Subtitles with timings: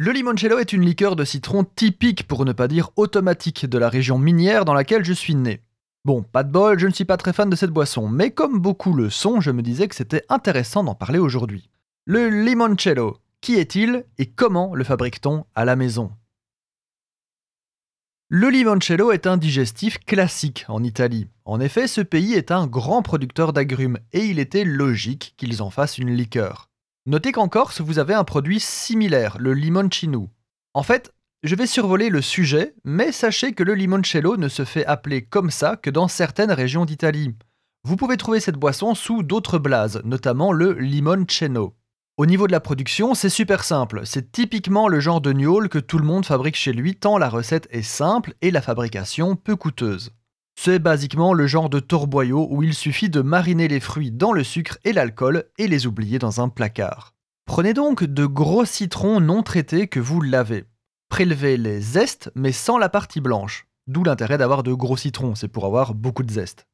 [0.00, 3.88] Le limoncello est une liqueur de citron typique, pour ne pas dire automatique, de la
[3.88, 5.60] région minière dans laquelle je suis né.
[6.04, 8.60] Bon, pas de bol, je ne suis pas très fan de cette boisson, mais comme
[8.60, 11.68] beaucoup le sont, je me disais que c'était intéressant d'en parler aujourd'hui.
[12.04, 16.12] Le limoncello, qui est-il et comment le fabrique-t-on à la maison?
[18.28, 21.26] Le limoncello est un digestif classique en Italie.
[21.44, 25.70] En effet, ce pays est un grand producteur d'agrumes et il était logique qu'ils en
[25.70, 26.67] fassent une liqueur.
[27.08, 30.28] Notez qu'en Corse, vous avez un produit similaire, le limoncino.
[30.74, 31.10] En fait,
[31.42, 35.50] je vais survoler le sujet, mais sachez que le limoncello ne se fait appeler comme
[35.50, 37.34] ça que dans certaines régions d'Italie.
[37.82, 41.74] Vous pouvez trouver cette boisson sous d'autres blazes, notamment le limoncello.
[42.18, 44.02] Au niveau de la production, c'est super simple.
[44.04, 47.30] C'est typiquement le genre de gnôle que tout le monde fabrique chez lui tant la
[47.30, 50.12] recette est simple et la fabrication peu coûteuse.
[50.60, 54.42] C'est basiquement le genre de torboyau où il suffit de mariner les fruits dans le
[54.42, 57.14] sucre et l'alcool et les oublier dans un placard.
[57.46, 60.64] Prenez donc de gros citrons non traités que vous lavez.
[61.10, 63.68] Prélevez les zestes mais sans la partie blanche.
[63.86, 66.66] D'où l'intérêt d'avoir de gros citrons, c'est pour avoir beaucoup de zeste.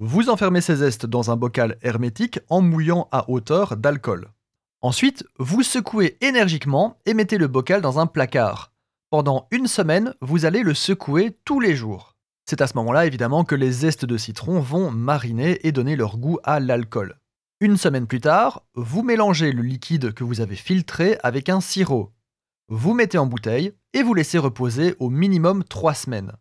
[0.00, 4.32] Vous enfermez ces zestes dans un bocal hermétique en mouillant à hauteur d'alcool.
[4.80, 8.72] Ensuite, vous secouez énergiquement et mettez le bocal dans un placard.
[9.08, 12.09] Pendant une semaine, vous allez le secouer tous les jours.
[12.50, 16.18] C'est à ce moment-là évidemment que les zestes de citron vont mariner et donner leur
[16.18, 17.14] goût à l'alcool.
[17.60, 22.12] Une semaine plus tard, vous mélangez le liquide que vous avez filtré avec un sirop.
[22.66, 26.32] Vous mettez en bouteille et vous laissez reposer au minimum 3 semaines.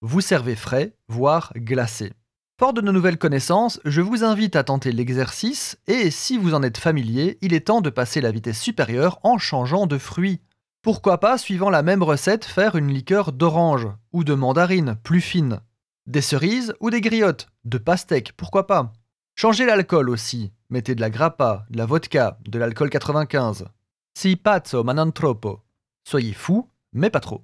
[0.00, 2.12] Vous servez frais, voire glacé.
[2.60, 6.62] Fort de nos nouvelles connaissances, je vous invite à tenter l'exercice et si vous en
[6.62, 10.40] êtes familier, il est temps de passer la vitesse supérieure en changeant de fruit.
[10.82, 15.60] Pourquoi pas, suivant la même recette, faire une liqueur d'orange ou de mandarine plus fine?
[16.08, 17.46] Des cerises ou des griottes?
[17.64, 18.92] De pastèque, pourquoi pas?
[19.36, 20.52] Changez l'alcool aussi.
[20.70, 23.66] Mettez de la grappa, de la vodka, de l'alcool 95.
[24.18, 25.60] Si pazzo ma non troppo.
[26.02, 27.42] Soyez fou, mais pas trop.